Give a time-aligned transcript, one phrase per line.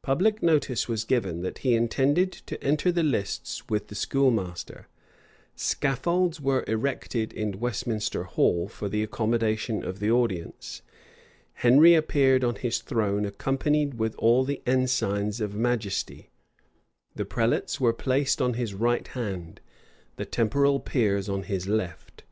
[0.00, 4.86] Public notice was given that he intended to enter the lists with the schoolmaster:
[5.56, 10.82] scaffolds were erected in Westminster Hall, for the accommodation of the audience:
[11.54, 16.30] Henry appeared on his throne accompanied with all the ensigns of majesty:
[17.16, 19.60] the prelates were placed on his right hand:
[20.14, 22.22] the temporal peers on his left.